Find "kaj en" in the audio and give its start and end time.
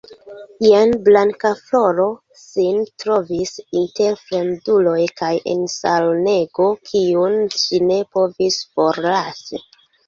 5.23-5.63